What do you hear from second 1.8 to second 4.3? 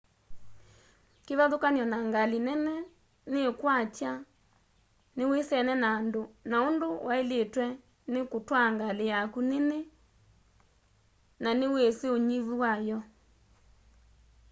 na ngali nene niikwatya